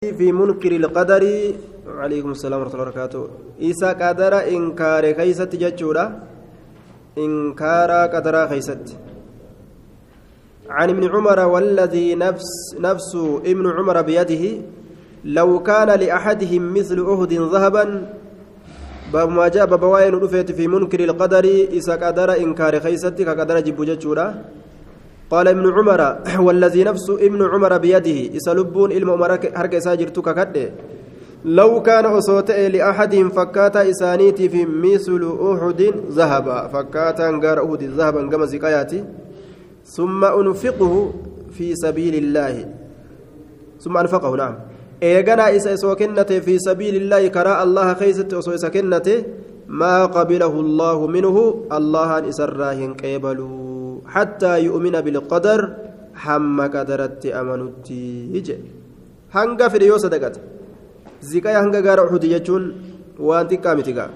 [0.00, 1.22] في منكر القدر.
[1.86, 3.22] وعليكم السلام ورحمة الله وبركاته.
[3.60, 6.04] إيسا قدر إنكار كيست جتشورا
[7.24, 8.84] إنكار قدر كيست
[10.76, 12.50] عن ابن عمر والذي نفس
[12.80, 13.12] نفس
[13.52, 14.44] ابن عمر بيده.
[15.24, 17.84] لو كان لأحدهم مثل أهد ذهبا.
[19.12, 19.68] باب ما جاء
[20.24, 21.44] رفيت في منكر القدر.
[21.76, 24.26] إيسا قدر إنكار كيست كقدر جب جتشورا
[25.30, 26.00] قال ابن عمر
[26.46, 30.70] والذي نفس ابن عمر بيده إسلبون إلما عمر هرق ساجرتك كده
[31.44, 36.68] لو كان أصوت لأحدهم فكاتا إسانيتي في مثل أحد ذهبا.
[36.68, 38.46] فكاتا غار أحد ذهبا كما
[39.84, 41.12] ثم أنفقه
[41.50, 42.68] في سبيل الله.
[43.80, 44.54] ثم أنفقه نعم.
[45.02, 49.24] إيغانا إسا إسوكنته في سبيل الله كراء الله خيست أسو إسكنته
[49.68, 51.36] ما قبله الله منه
[51.72, 53.69] الله أن إسراهن قبلوا
[54.14, 55.60] حتى يؤمن بالقدر
[56.22, 58.56] حم قدرت أمنتي يجي
[59.36, 60.34] هنگا في ريو صدقت
[61.30, 62.64] زكايا هنگا غار أحد يجون
[63.26, 64.06] وانتي كامتيغا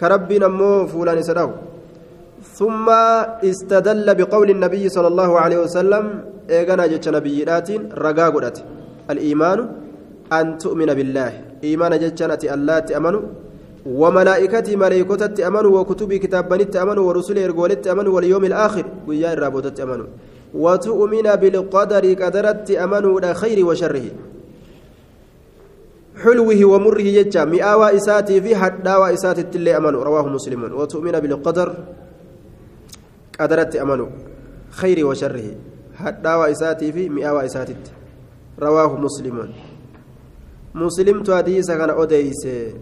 [0.00, 1.50] كربي نمو فولان سراو
[2.58, 2.86] ثم
[3.50, 6.04] استدل بقول النبي صلى الله عليه وسلم
[6.50, 7.68] إيغانا جتش نبيات
[8.04, 8.56] رغا غدت
[9.12, 9.58] الإيمان
[10.38, 11.32] أن تؤمن بالله.
[11.64, 13.24] ايمان جتشنتي الله تامنوا
[13.88, 18.84] وملائكته ملائكته أمنوا وكتب كتابانت أمنوا ورسله إرغولت أمنوا واليوم الآخر.
[19.06, 20.06] ويا الرابطة أمنوا.
[20.54, 24.06] وتؤمن بالقدر قدرت أمنوا إلى خير وشره.
[26.22, 30.04] حلوة ومره يجا مئاوى إساتي في حداوى إساتي اللي أمنوا.
[30.04, 30.62] رواه مسلم.
[30.74, 31.74] وتؤمن بالقدر
[33.40, 34.08] قدرت أمنوا
[34.70, 35.44] خير وشره.
[35.94, 37.76] حداوى إساتي في مئاوى إساتي.
[38.60, 39.48] رواه مسلم.
[40.74, 42.72] مسلم تحديث كان أوديسة.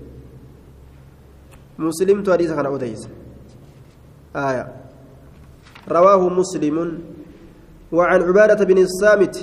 [1.79, 3.03] مسلم حديث كان أوديس
[4.37, 4.65] آية
[5.89, 6.77] رواه مسلم
[7.93, 9.35] وعن عبادة بن الصامت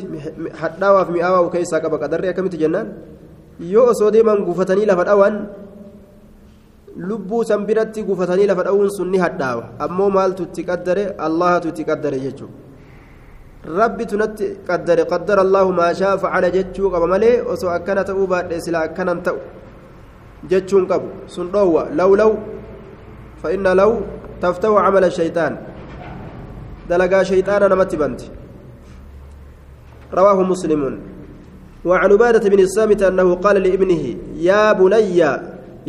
[0.61, 2.47] حتى وفي مئة وكيسا كبا قدر كم
[5.03, 5.35] dhawan
[6.97, 11.83] lubbuu san biratti gufatanii lafa dhawuun sun ni hadhaawa ammoo maaltu itti qaddare allahatu itti
[11.89, 12.53] qaddare jechuudha
[13.79, 18.85] rabbi tunatti qaddare qaddara allahu maashaa facala jechuu qaba malee osoo akkana ta'uu baadhee sila
[18.87, 19.39] akkanan ta'u
[20.49, 21.89] jechuun qabu sun dhoowwa.
[21.95, 22.33] Law law
[23.43, 23.91] فإن لو
[24.41, 25.53] تفتح عمل الشيطان
[26.89, 28.21] دلقا شيطان نمت بنت
[30.19, 30.81] رواه مسلم
[31.85, 34.03] وعن عبادة بن الصامت أنه قال لابنه
[34.49, 35.19] يا بني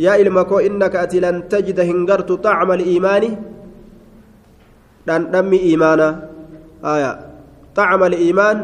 [0.05, 3.23] يا إلمكو إنك أتي لن تجد هنجرت طعم الإيمان
[5.07, 6.07] لن نمي إيمانا
[6.93, 7.11] آية
[7.79, 8.57] طعم الإيمان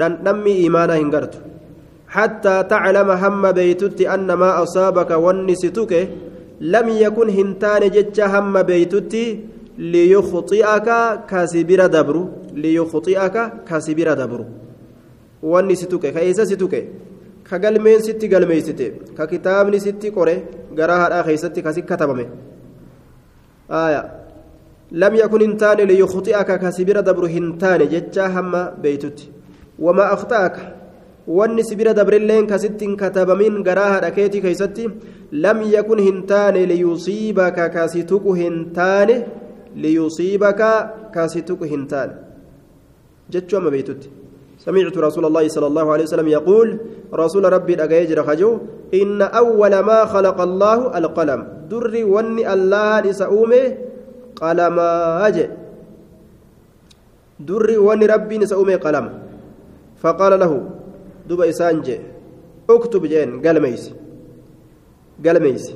[0.00, 1.34] لن نمي إيمانا هنجرت
[2.16, 5.92] حتى تعلم هم بيتت أن ما أصابك ونستك
[6.60, 9.14] لم يكن هنتان جج هم بيتت
[9.78, 10.88] ليخطئك
[11.30, 12.16] كاسبير دبر
[12.62, 13.36] ليخطئك
[13.68, 14.40] كاسبير دبر.
[15.42, 16.74] ونستك كيس ستك
[17.50, 18.80] كقلمين ستي قلميست
[19.18, 20.36] ككتابني ستي قري
[20.78, 22.26] قراها الآخيست كسك كتبمه
[23.70, 24.02] آية.
[24.92, 28.52] لم يكن هنتان ليخطئك كاسبير دبر هنتان جج هم
[28.82, 29.18] بيتت.
[29.78, 30.56] وما أخطأك.
[31.26, 34.88] Wanni sibira dabrilleen kasittiin katabamin garaa haadha keetii keeysatti
[35.44, 39.14] lam yakun hin taane liyusiibaka kasi tuqu hin taane
[39.84, 40.72] liyusiibaka
[41.14, 42.18] kasi tuqu hin taane
[43.30, 44.22] jechuu amma beeytutti
[44.62, 46.68] سمعت رسول الله صلى الله عليه وسلم يقول
[47.10, 48.50] رسول ربي أجايجر خجو
[48.94, 53.64] إن أول ما خلق الله القلم در وني الله نسأومه
[54.38, 54.76] قلم
[55.26, 55.46] أجي
[57.42, 59.06] در وني ربي نسأومه قلم
[59.98, 60.52] فقال له
[61.28, 62.00] duba isaan jee
[62.74, 63.92] uktub jeen galmeeysi
[65.24, 65.74] galmeeysi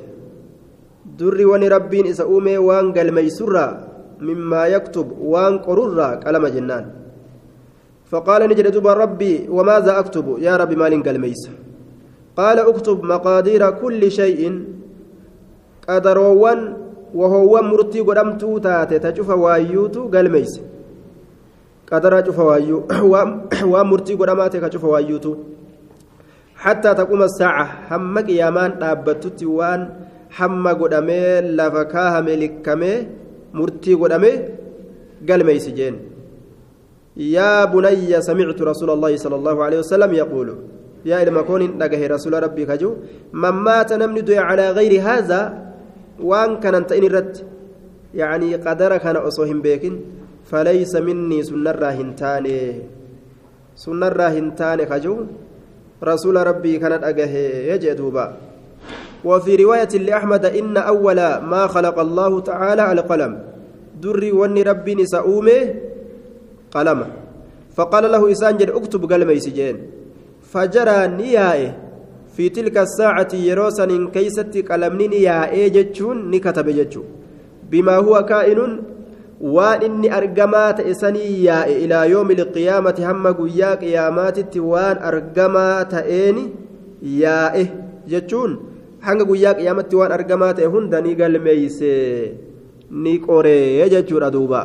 [1.17, 3.71] durri wani rabbiin isa uumee waan galmeeysurraa
[4.27, 6.85] mimmaa yaktub waan qorurraa qalama jennaan
[8.11, 11.41] فقال نجد دوبا ربي وماذا أكتب يا ربي مال قلميس
[12.37, 14.41] قال اكتب مقادير كل شيء
[15.87, 16.59] قدروان
[17.15, 20.51] وهو مرتي قدمتو تاتي تشوف وايوتو قلميس
[21.89, 22.81] qadaraa cufa waayyuu
[23.73, 25.31] waan murtii godhamaate ka cufa waayyuutu
[26.63, 29.81] hattaa taquma saaca hamma qiyaamaan dhaabbattutti waan
[30.37, 32.97] hamma godhamee lafa kaahame likkamee
[33.59, 34.35] murtii godhamee
[35.27, 35.95] galmeeysi jeen
[37.35, 40.53] yaa bunayya samictu rasuula allaahi sala allaahu alehi wasalam yaquulu
[41.09, 42.89] yaa ilma koon hin dhagahe rasuula rabbii kaju
[43.43, 45.45] man maata namni du'e calaa gayri haazaa
[46.31, 47.47] waan kanan ta'in irratti
[48.21, 48.99] yacnii qadara
[50.49, 52.59] فليس مني سنة راهنتاني
[53.75, 55.17] سنة راهنتاني خجو.
[56.03, 57.33] رسول ربي كانت أجه
[57.73, 58.25] يجدوبا
[59.25, 61.19] وفي رواية لأحمد إن أول
[61.51, 63.33] ما خلق الله تعالى القلم.
[64.01, 65.61] دري وني ربي نسأومه
[66.71, 66.99] قلم.
[67.75, 69.77] فقال له إسانجر اكتب قلم يسجين
[70.53, 71.71] فجرى نيائه.
[72.37, 77.03] في تلك الساعة يروسا كيست قلمني نيائه جتشون نكتب جتشو.
[77.71, 78.59] بما هو كائن
[79.41, 86.39] waan inni argamaa ta'e sanii yaa'e ilaa yoomi liqiyaamati hamma guyyaa qiyaamaatitti waan argamaa ta'een
[87.21, 87.63] yaa'e
[88.13, 88.57] jechuun
[89.07, 91.93] hanga guyyaa qiyaamatti waan argamaa ta'e hunda ni galmeeyse
[93.03, 94.61] ni qoree jechuudha duuba.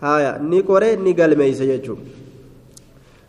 [0.00, 2.02] Haya ni qoree ni galmeeyse jechuudha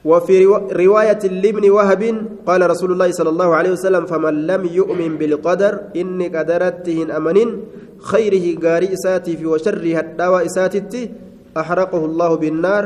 [0.06, 2.04] وفي رواية لابن وهب
[2.48, 7.50] قال رسول الله صلى الله عليه وسلم فمن لم يؤمن بالقدر إني قدرته أمنين
[8.00, 11.12] خيره غاري إساتي في وشره الدواء إساتي
[11.58, 12.84] أحرقه الله بالنار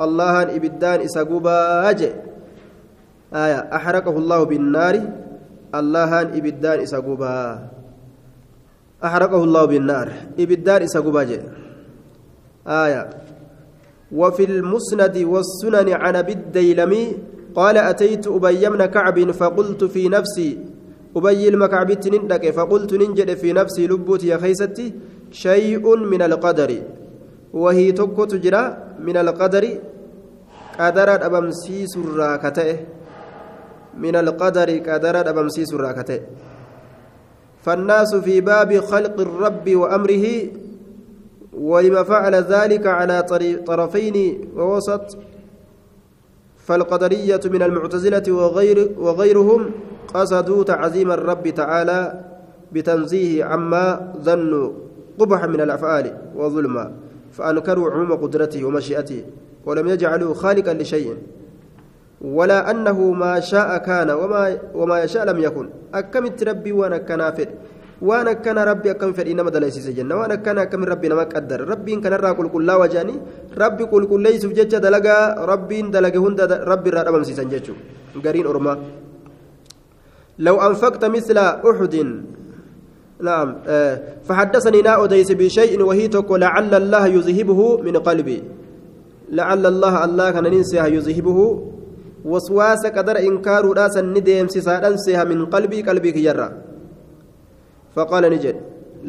[0.00, 4.94] الله إبدان إساقوبا آية أحرقه الله بالنار
[5.74, 7.68] الله إبدان إساقوبا.
[9.04, 10.08] أحرقه الله بالنار
[10.38, 11.20] إبدان إساقوبا
[12.66, 13.02] آية
[14.12, 17.16] وفي المسند والسنن عن أبي الديلمي
[17.54, 20.58] قال أتيت أبي بن كعب فقلت في نفسي
[21.16, 24.92] أبي المكعبت نندك فقلت ننجد في نفسي لبوت يا خيستي
[25.30, 26.70] شيء من القدر.
[27.52, 29.64] وهي تكو تجرى من القدر.
[30.80, 32.76] قدر أبمسيس الراكتة.
[33.98, 36.20] من القدر قدر أبمسيس الراكتة.
[37.62, 40.26] فالناس في باب خلق الرب وأمره
[41.52, 43.22] ولما فعل ذلك على
[43.66, 45.18] طرفين ووسط
[46.56, 49.70] فالقدرية من المعتزلة وغير وغيرهم
[50.14, 52.24] قصدوا تعظيم الرب تعالى
[52.72, 54.70] بتنزيه عما ظنوا
[55.18, 56.92] قبح من الأفعال وظلما
[57.32, 59.24] فأنكروا عموم قدرته ومشيئته
[59.66, 61.16] ولم يجعلوا خالقا لشيء
[62.20, 65.68] ولا أنه ما شاء كان وما, وما يشاء لم يكن.
[65.94, 67.46] أكمت ربي وأنا كنافر.
[69.12, 72.70] في إنما دليس جنة وأنا كان أكم ربي نما قدر ربي إن كان راكل كل
[72.70, 73.14] وجاني
[73.58, 75.16] ربي كل كل ليس جج دلقا
[75.50, 76.40] ربي دلقا هند
[76.70, 77.74] ربي رأبم سيسن ججو
[78.24, 78.74] قرين أرما
[80.38, 81.94] لو أنفقت مثل أحد
[83.20, 83.48] نعم
[84.26, 88.38] فحدثني نا أديس بشيء وهي تقول لعل الله يذهبه من قلبي
[89.38, 91.38] لعل الله الله كان ننسيها يذهبه
[92.24, 96.67] وسواس قدر إنكار راسا نديم سيسا من قلبي قلبي كجرة
[97.98, 98.56] فقال نجد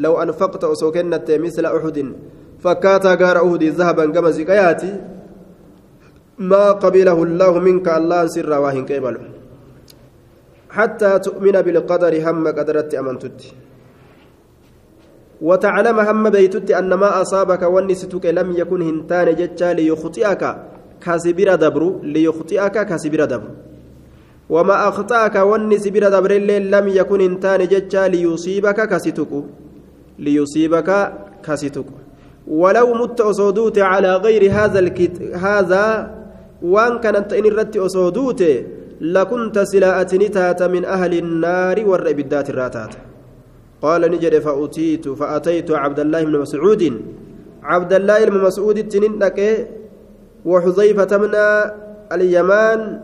[0.04, 1.98] لو أنفقت أسوكنت مثل أحد
[2.62, 4.92] فكاتا غار أهدي ذهبا كما زكاياتي
[6.38, 9.22] ما قبله الله منك الله سر واهن كيبله
[10.76, 13.40] حتى تؤمن بالقدر هم قدرت أمنتت.
[15.48, 20.42] وتعلم هم بيتت أن ما أصابك ونستك لم يكن هنتان جتشا ليخطئك
[21.04, 21.82] كاسبير دبر
[22.14, 23.50] ليخطئك كاسبير دبر
[24.50, 26.32] وما أخطأك ونسبير دبر
[26.74, 29.32] لم يكن هنتان جتشا ليصيبك كاسيتك
[30.18, 30.90] ليصيبك
[31.44, 31.88] كاسيتك
[32.48, 35.22] ولو مت أصودوت على غير هذا الكت...
[35.22, 35.86] هذا
[36.62, 38.44] وان كانت إن الرت أصودوت
[39.00, 42.94] لكنت سلاءة نتات من أهل النار والربدات الراتات.
[43.82, 46.82] قال نجد فأتيت فأتيت عبد الله بن مسعود.
[47.62, 49.12] عبد الله بن مسعود التنين
[50.44, 51.34] وحذيفة من
[52.12, 53.00] اليمان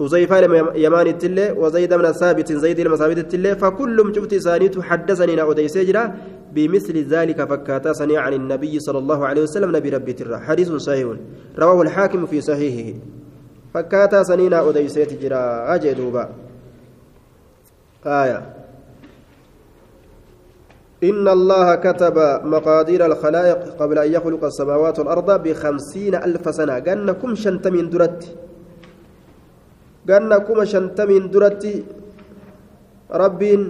[0.00, 0.36] حذيفة
[0.76, 6.14] يمان التلة وزيد من ثابت زيد المثابت التلة فكلهم شفت سانيت حدثني نأودي سجرا
[6.52, 10.38] بمثل ذلك فكاتا سني عن النبي صلى الله عليه وسلم نبي ربي ترى.
[10.38, 11.08] حديث صحيح.
[11.58, 12.98] رواه الحاكم في صحيحه.
[13.74, 16.28] فكاتا سنينا أودي سيتجرا أجي دوبا.
[18.06, 18.38] آية.
[21.04, 26.78] إن الله كتب مقادير الخلائق قبل أن يخلق السماوات والأرض بخمسين ألف سنة.
[26.84, 28.36] قالنكم شنتمين درت.
[30.08, 31.64] قالنكم شنتمين درت
[33.10, 33.62] ربين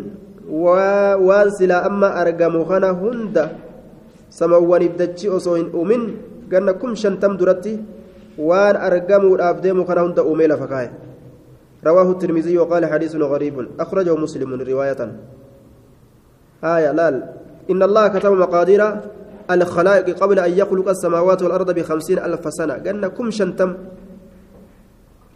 [0.47, 3.50] waan silaa amma argamu kana hunda
[4.31, 6.02] samawwaniif dachii osoo hin uumin
[6.47, 7.83] ganna kum shantam duratti
[8.38, 10.90] waan argamuudhaaf deemu kana hunda uumee lafa kaa'e
[11.87, 13.78] رواه الترمذي وقال حديث غريب.
[13.78, 15.00] أخرجه مسلم رواية.
[16.64, 17.16] آية لال.
[17.71, 18.83] إن الله كتب مقادير
[19.50, 22.75] الخلائق قبل أن يخلق السماوات والأرض بخمسين ألف سنة.
[22.83, 23.71] قلنا كم شنتم؟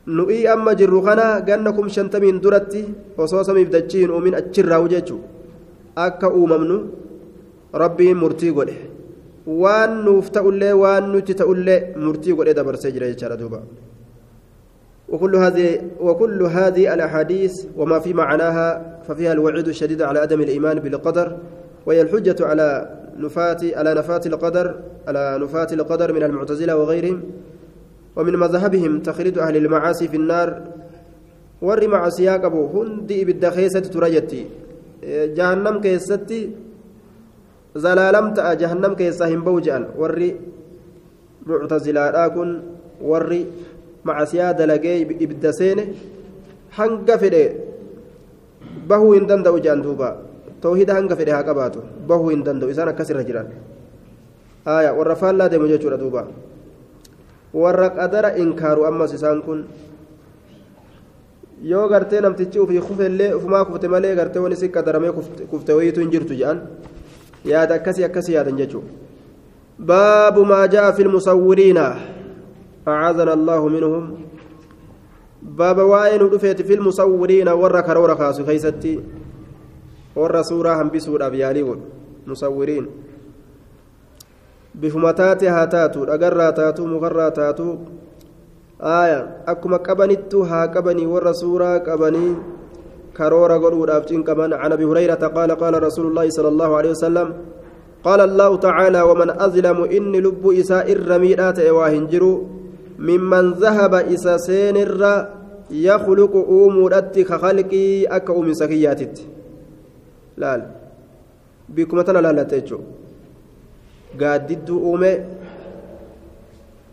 [0.07, 2.85] Nu'ii amma jirru kana ganna kum shantamiin duratti
[3.19, 5.21] osoo samiif dachiin uumin achirraa jechu
[5.97, 6.76] akka uumamnu
[7.73, 8.76] rabbiin murtii godhe
[9.47, 13.62] waan nuuf ta'ullee waan nuti ta'ullee murtii godhe dabarsee jira jechaadha duuba
[15.11, 21.37] وكل هذه وكل هذه الاحاديث وما في معناها ففيها الوعيد الشديد على عدم الايمان بالقدر
[21.87, 24.75] وهي الحجه على نفات على نفات القدر
[25.09, 27.23] على نفات القدر من المعتزله وغيرهم
[28.16, 30.48] ومن مذهبهم تخليد أهل المعاصي في النار
[31.62, 34.42] ور معصيا قبو هندي بالدخيسة ترجتي
[35.36, 36.40] جهنم كيستي
[37.76, 40.20] زلالمت جهنم كيسا هم بوجان ور
[41.46, 42.50] معتزلا كن
[43.00, 43.30] ور
[44.04, 45.82] macasiyaa dalagee ibidda seene
[46.78, 47.42] hanga fedhe
[48.88, 50.08] bahuu hin danda'u jedhan duuba
[50.64, 53.50] toohida hanga fedhe haa qabaatu bahuu hin danda'u isaan akkasirra jiran
[54.76, 56.24] aya warra faallaa deemu jechuudha duuba
[57.54, 59.64] warra qadara inkaaru ammas isaan kun
[61.62, 65.12] yoo gartee namtichi ufii kufellee ufumaa kufte malee gartee wani si qadaramee
[65.50, 66.62] kufte wayiitu hin jirtu jedhan
[67.45, 68.88] yaada akkasii akkasii yaadan jechuudha
[69.92, 71.87] baabu maa ja'a fi lmusawwiriina
[72.88, 74.04] أعاذنا الله منهم
[75.42, 79.00] بابا وائن دفيت في المصورين ورا كرورا خاسو خيستي
[80.16, 81.76] ورا سورة هم بسورة بيالي
[82.26, 82.87] مصورين
[84.74, 87.68] بفمتات هاتاتو أقرى تاتو مغرى تاتو.
[88.80, 92.26] آية أكما قبنتو ها قبني ورا سورة قبني.
[93.16, 97.28] كرورا قلوا أفتين كمان عن أبي هريرة قال قال رسول الله صلى الله عليه وسلم
[98.04, 102.46] قال الله تعالى ومن أظلم إني لب إساء الرميدات إواهنجرو
[102.98, 105.02] ممن ذهب إسا سينر
[105.70, 109.16] يخلق أمورات كخلقي أكا أم سكياتت
[110.40, 110.62] laal
[111.68, 112.84] bikkuma tana laallate jechuun
[114.18, 115.10] gaaddidduu uume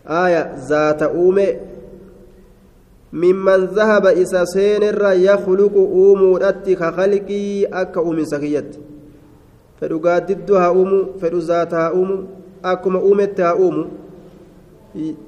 [0.09, 1.59] aaya zaata uume
[3.11, 8.79] mimman zahaba isa seenirra yakluqu uumuudhatti ka kalqii akka uuminsa kiyyatti
[9.79, 12.17] fedhu gaaddidduu haa uumu fedhu zaata haa uumu
[12.63, 13.85] akkuma uumetti haa uumu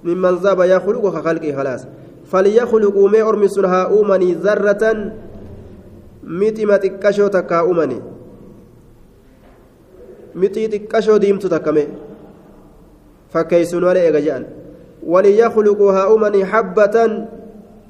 [0.04, 1.88] mimman zahaba yakluqu ka kalqii khalaas
[2.30, 4.84] فليخلقوا ما أرمسون ها أومني ذرة
[6.30, 7.98] mixima xiqqashoo takka haa uumani
[13.34, 14.46] fakkeeysuun malee eega je'an
[15.14, 17.28] waliyyakhluquu haa uumani habbatan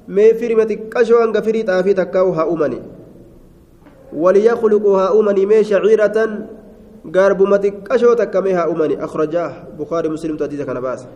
[0.08, 2.82] mee firima xiqqashoo hanga firii xaafii takkaa'u haa uumani
[4.24, 6.36] waliyyakhluquu haa uumani mee shaciiratan
[7.16, 11.08] gaarbuma xiqqashoo takkamee haa uumani akhrajaah bukaarii muslimtu hadiisa kana baase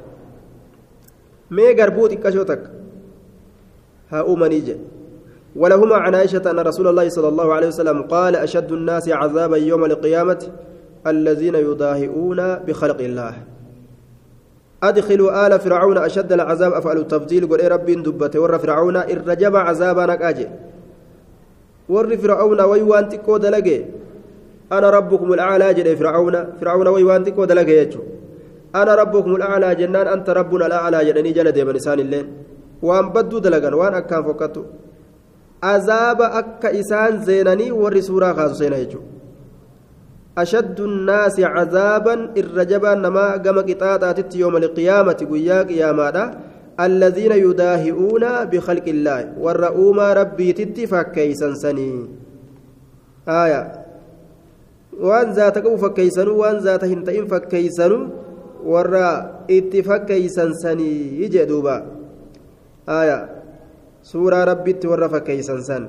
[1.60, 2.70] mee garbuu xiqqashoo takka
[4.12, 4.92] haa uumanii jedhe
[5.56, 9.86] ولهما عن عائشة أن رسول الله صلى الله عليه وسلم قال أشد الناس عذابا يوم
[9.86, 10.42] القيامة
[11.07, 13.33] الذين يضاهئون بخلق الله.
[14.83, 20.48] أدخلوا آل فرعون أشد العذاب أفعل التفضيل قل رب دبته ور فرعون الرجب عذابا نكاجي
[21.89, 23.77] ور فرعون ويوان تكو دلقي
[24.72, 26.36] أنا ربكم الأعلى جل فرعون.
[26.60, 28.01] فرعون ويوان تكو دلقي يجو.
[28.75, 32.27] أنا ربكم الأعلى جنان أنت ربنا الأعلى جلني جل ديما لسان الليل
[32.81, 34.63] وأن بدو دلقا وأن أكان فكتو
[35.63, 39.12] azaaba akka isaan zeenanii warri suuraa kaasu seena jechuudha
[40.35, 46.25] nnaasi cazaaban irra jabaan namaa gama qixaaxaatitti yooma alqiyaamati guyyaa qiyaamaadha
[46.79, 50.49] الذين يداهئون بخلق الله والرؤوما ربي
[50.89, 51.93] فكيسن سني.
[53.29, 53.61] آية.
[54.97, 57.93] وان ذات قو فكيسن وان ذات هنتئن فكيسن
[58.65, 59.09] ورأ
[59.49, 61.21] اتفكيسن سني.
[61.21, 61.85] يجي دوبا.
[62.89, 63.19] آية.
[64.03, 65.83] سورة ربي ورف كيسا سن.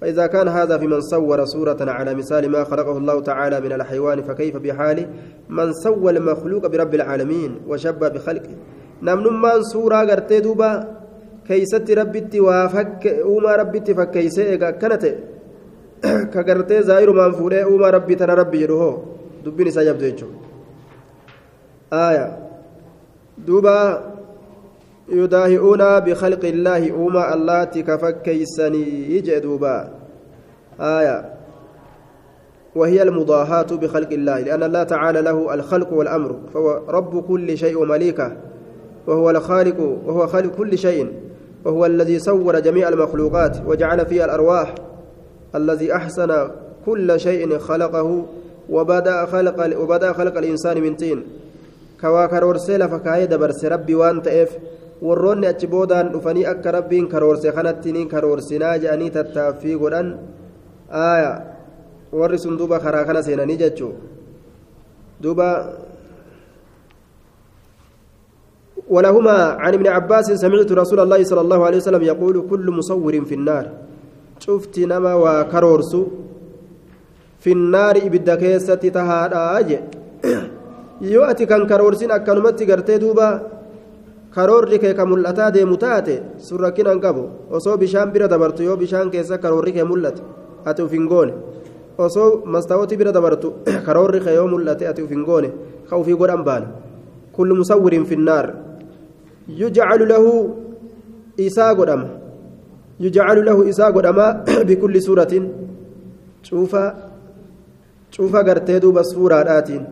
[0.00, 4.22] فإذا كان هذا في من صور صورة على مثال ما خلقه الله تعالى من الحيوان
[4.22, 5.06] فكيف بحال
[5.48, 8.54] من سوى المخلوق برب العالمين وشبه بخلقه.
[9.02, 10.96] نمن من صورة قرتي دوبا
[11.48, 15.14] كيست ربي وفك أوما ربي فكيسي كانت
[16.32, 19.04] كقرتي زائر من فوري أوما ربي ترى ربي يروه
[19.44, 20.26] دبني سيبدو
[21.92, 22.38] آية.
[23.38, 24.09] دوبا
[25.10, 29.90] يداهئون بخلق الله أوما الله كفكيسني يجدوبا
[30.80, 31.34] آية.
[32.74, 38.36] وهي المضاهاة بخلق الله لأن الله تعالى له الخلق والأمر فهو رب كل شيء ومليكه
[39.06, 41.12] وهو الخالق وهو خالق كل شيء
[41.64, 44.74] وهو الذي صور جميع المخلوقات وجعل فيها الأرواح
[45.54, 46.48] الذي أحسن
[46.86, 48.24] كل شيء خلقه
[48.70, 51.22] وبدأ خلق وبدأ خلق الإنسان من طين.
[52.00, 54.56] كواكر ورسل فكاية دبرس ربي وأنت إف
[55.02, 60.08] warroonni achi boodaan dhufanii akka rabbiin karoorse kanatti ni karoorsinaa jedhanii tattaaffii godhan
[61.04, 61.30] aaya
[62.20, 63.94] warri sun duuba karaa kana seenanii jechuu
[65.22, 65.48] duuba
[68.90, 73.34] ولهما عن ابن عباس سمعت رسول الله صلى الله عليه وسلم يقول كل مصور في
[73.38, 73.64] النار
[74.42, 75.92] شفت نما وكرورس
[77.38, 79.42] في النار إبدا كيسة تهادا
[81.00, 83.28] يؤتي كان كرورسين أكنمتي قرتي دوبا
[84.34, 88.76] karoorri kee ka mul'ataa deemu taate sun rakkina hin qabu osoo bishaan bira dabartu yoo
[88.76, 90.22] bishaan keessa karoorri kee mul'ate
[90.64, 91.32] ati uf hin goone
[91.98, 93.52] osoo mastaawoti bira dabartu
[93.86, 95.50] karoorri kee yoo mul'ate ati uf hin goone
[95.90, 96.66] ka ufii godhan baana
[97.36, 98.46] kullu musawwirin finnaar
[99.60, 100.32] yujcalu lahu
[101.46, 102.08] isaa godhama
[103.00, 104.26] yujcalu lahu isaa godhama
[104.68, 105.50] bikulli suuratin
[106.46, 106.84] cuufa
[108.14, 109.84] cuufa gartee duuba suuraadhaatiin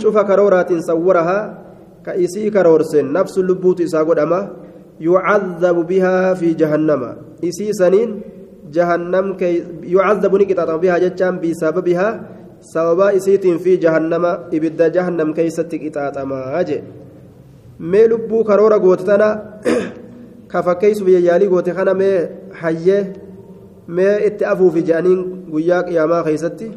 [0.00, 1.69] cuufa karooraatiin sawwarahaa
[2.24, 4.40] isii karoorsen nafsu lubbuutu isaa godhama
[5.00, 7.02] يعذب بها في جهنم
[7.44, 8.20] إسي سنين
[8.72, 12.08] جهنم كي يعذب نكتة بها جتان بسببها
[12.60, 14.24] سبب إسيت في جهنم
[14.56, 16.80] إبدا جهنم كيستك إتاتما أجي
[17.80, 19.28] mee lubbuu karoora goote tana
[20.48, 22.28] ka fakkeessuuf yayyaalii goote kana mee
[22.60, 23.02] hayyee
[23.88, 26.68] mee itti afuufi jedhaniin guyyaa qiyaamaa keessatti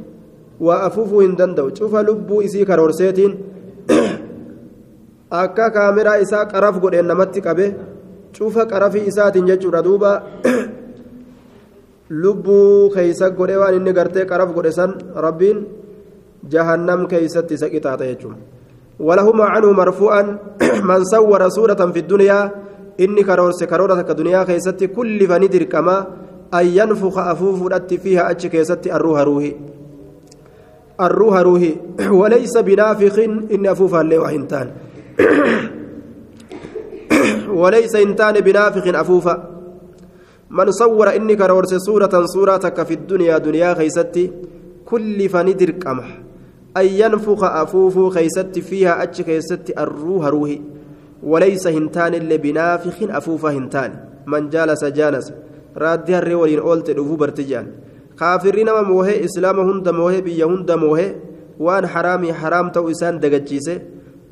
[0.67, 3.33] waa afuufuu hin danda'u cufa lubbuu isii karoorseetiin
[5.41, 7.65] akka kaameraa isaa qaraf godheen namatti qabe
[8.37, 10.11] cufa qarafii isaatiin jechuudha duuba
[12.23, 14.91] lubbuu keeysa godhe waan inni gartee qaraf godhe san
[15.25, 15.63] rabbiin
[16.55, 18.41] jahannam keeysatti isa qixaaxa jechuudha
[18.99, 20.21] ولهما عنه مرفوعا
[20.89, 22.51] من صور سورة في الدنيا
[22.99, 26.07] إني كرورس كرورة كدنيا كيستي كل فندر كما
[26.53, 27.73] أن ينفخ أفوف
[28.03, 29.53] فيها أتش كيستي الروح روحي
[31.01, 31.71] الروح روحي
[32.19, 33.15] وليس بنافخ
[33.55, 34.67] إن أفوف اللي وحنتان
[37.61, 39.49] وليس إنتان بنافخ أفوفا.
[40.49, 44.31] من صور إني كرورس سورة سورة في الدنيا دنيا كيستي
[44.85, 46.03] كل فندر كما
[46.77, 50.61] أن ينفخ أفوف خيست فيها أتش خيست الروح روحي.
[51.23, 53.93] وليس هنتان اللي بنافخ أفوف هنتان.
[54.27, 55.33] من جالس جالس.
[55.77, 57.67] رادي الرولين أولت دفو برتجان.
[58.19, 61.15] كافرين ما موهي إسلام هند موهي بيا هند موهي.
[61.59, 63.81] وان حرامي حرام تو إسان دقجيسي.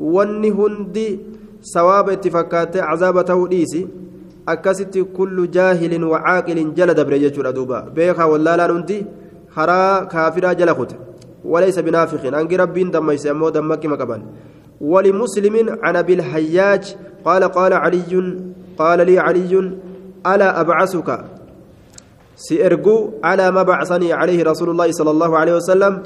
[0.02, 1.20] واني هندي
[1.62, 3.88] سواب اتفاقات عذاب توديسي
[4.48, 9.06] أكست كل جاهل وعاقل جلد بريجة دوبا بيخا ولا لا نندي
[9.56, 10.92] خرا كافرا جلخت
[11.46, 14.22] وليس بنافخ أنجي ربين دم يسمو دمك مكبان
[14.82, 16.84] ولمسلم عن أبي الحياج
[17.26, 18.12] قال قال علي
[18.78, 19.54] قال لي علي
[20.28, 21.10] ألا أبعثك
[22.36, 26.04] سيرجو على ما بعثني عليه رسول الله صلى الله عليه وسلم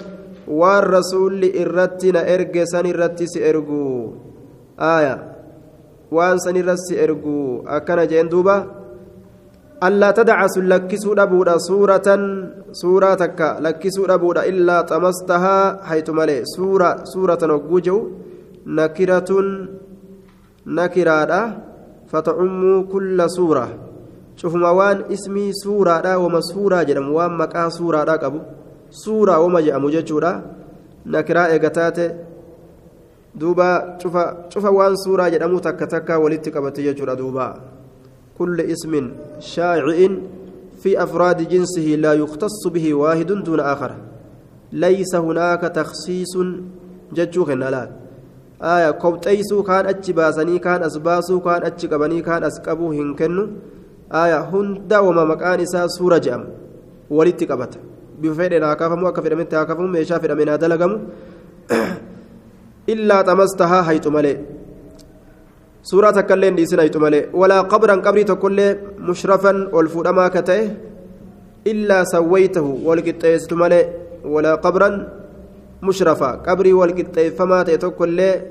[0.47, 4.13] والرسول إرتنا إرجى سن إرت سيرجو
[4.79, 5.15] آية
[6.11, 8.55] وان سن إرت سيرجو أكن جندوبا
[9.83, 12.07] ألا تدع سلكسو دبودا سورة
[12.71, 17.97] سورة تكا لكسو دبودا إلا طمستها حيث ملي سورة سورة نوجو
[18.65, 19.29] نكرة
[20.67, 21.31] نكرة
[22.07, 23.67] فتعم كل سورة
[24.35, 27.07] شوف موان اسمي سورة دا وما سورة جرم
[28.91, 30.41] مكا سورة دا قبو سورة وما جأمو جتشورا
[31.05, 32.15] نكرة إغتاتي
[33.35, 34.17] دوبا شوف
[34.49, 37.61] شوف وان سورة جرمو تكا تكا ولدت قبتي جتشورا دوبا
[38.39, 40.09] كل اسم شائع
[40.81, 43.95] في أفراد جنسه لا يختص به واحد دون آخر
[44.71, 46.37] ليس هناك تخصيص
[47.13, 47.89] ججوخ لا
[48.61, 53.47] آية كوبتيسو كان أتش باسني كان أسباسو كان أتش قبني كان أسكبو هنكنو
[54.11, 56.47] آية هندا وما مكان إسا سورة جأم
[58.23, 60.99] ولدت قبت بفعل هاكافمو أكفر من تهاكافمو ميشا في من هذا لقمو
[62.89, 64.37] إلا تمستها حيث ملئ
[65.85, 70.63] suuraa takkaillee hin dhiisinaytu malee walaa qabran qabrii tokkollee mushrafan ol fuudhamaa ka ta'e
[71.65, 73.89] illaa sawwaytahu wal qixxeessitu malee
[74.23, 75.05] walaa qabran
[75.81, 78.41] mushrafa qabrii wal qixxeeffamaa ta'e tokkollee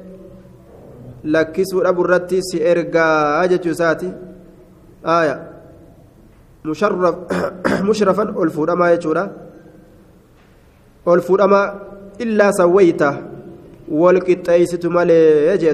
[1.25, 4.13] lakkisuu dhabu irratti si ergaa jechuu isaati
[5.05, 5.37] aaya
[7.83, 9.44] mushrafan ol fuudhamaa jechuudha
[11.07, 11.75] ol fuudhamaa
[12.19, 13.11] illaa sawwayta
[13.89, 14.21] wal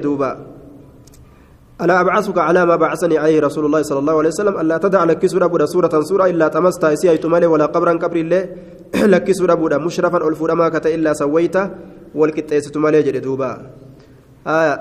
[0.01, 0.51] duubaa
[1.81, 5.25] ألا أبعثك على ما بعثني عليه رسول الله صلى الله عليه وسلم ألا تدع لك
[5.25, 8.41] سورة بودا سورة سورة إلا تمستا إسيا يتمالي ولا قبرا قبر الله
[9.13, 11.69] لك سورة بودا مشرفا ألفورا ما إلا سويته
[12.15, 13.21] والكتايس تمالي جري
[14.47, 14.73] آية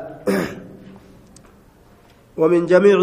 [2.41, 2.97] ومن جميع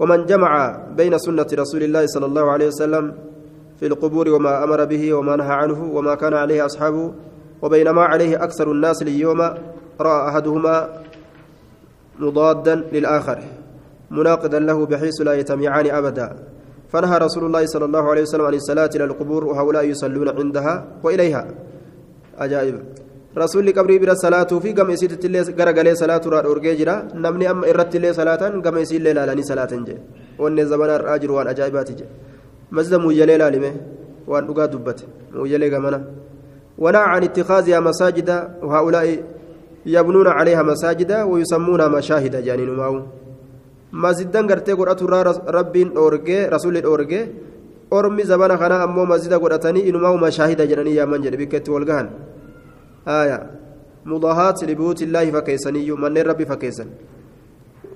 [0.00, 0.52] ومن جمع
[0.96, 3.04] بين سنة رسول الله صلى الله عليه وسلم
[3.80, 7.12] في القبور وما أمر به وما نهى عنه وما كان عليه أصحابه
[7.62, 9.40] وبين ما عليه أكثر الناس اليوم
[10.00, 10.88] رأى أحدهما
[12.18, 13.38] مضادا للآخر
[14.10, 16.36] مناقضا له بحيث لا يتميعان أبدا.
[16.92, 21.46] فنهى رسول الله صلى الله عليه وسلم عن الصلاة إلى القبور وهؤلاء يصلون عندها وإليها.
[22.38, 22.76] أجائب
[23.38, 27.96] رسول قبري بلا صلاة في قم يسيت اللي غرغلي صلاة راد أورجيجرا نمني أم إرت
[27.96, 29.96] اللي صلاة قم يسيت اللي لالاني صلاة جي.
[30.38, 32.04] وأن زمان الراجل وأن جي.
[32.72, 33.72] مسجد موجلي لالمه
[34.26, 35.04] وأن أقاد دبت.
[35.34, 36.04] موجلي قمنا
[36.78, 38.30] ونهى عن اتخاذها مساجد.
[38.62, 39.22] وهؤلاء
[39.86, 41.12] يبنون عليها مساجد.
[41.12, 43.02] ويسمونها مشاهد جانين ماو.
[43.92, 45.02] مسجدا غرتي قرأت
[45.48, 46.76] رب أورجي رسول
[47.92, 52.10] أرمي زمان خنا أمو مسجد قرأتني إنما مشاهد جانين يا من جربي كت والجهن
[53.08, 53.50] آية.
[54.04, 55.90] مضاهات لبيوت الله فكيسني.
[55.90, 56.86] من ربي فكيسن.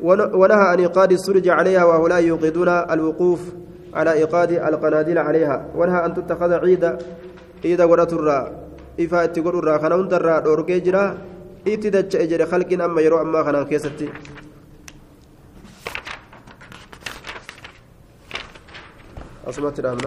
[0.03, 1.85] ونهى عن إيقاد السرج عليها.
[1.85, 3.41] وهؤلاء يوقدون الوقوف.
[3.95, 5.67] على إيقاد القناديل عليها.
[5.75, 6.99] ولها أن تتخذ عيدا
[7.65, 8.41] عيدا ورترا
[9.01, 11.19] إفا تقرر خنا ونترا دوركي جرا.
[11.67, 14.09] إتدتش أجر خلق أما يرو أما خنا كيستي.
[19.49, 19.99] أصمت الأمنا